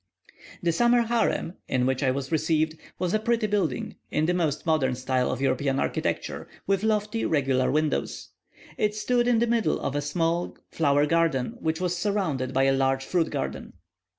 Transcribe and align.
The 0.63 0.71
summer 0.71 1.01
harem, 1.03 1.57
in 1.67 1.85
which 1.85 2.01
I 2.01 2.09
was 2.09 2.31
received, 2.31 2.75
was 2.97 3.13
a 3.13 3.19
pretty 3.19 3.45
building, 3.45 3.97
in 4.09 4.25
the 4.25 4.33
most 4.33 4.65
modern 4.65 4.95
style 4.95 5.31
of 5.31 5.41
European 5.41 5.79
architecture, 5.79 6.47
with 6.65 6.81
lofty, 6.81 7.23
regular 7.23 7.69
windows. 7.71 8.29
It 8.79 8.95
stood 8.95 9.27
in 9.27 9.37
the 9.37 9.45
middle 9.45 9.79
of 9.79 9.95
a 9.95 10.01
small 10.01 10.57
flower 10.71 11.05
garden, 11.05 11.55
which 11.59 11.79
was 11.79 11.95
surrounded 11.95 12.51
by 12.51 12.63
a 12.63 12.73
large 12.73 13.05
fruit 13.05 13.29
garden. 13.29 13.73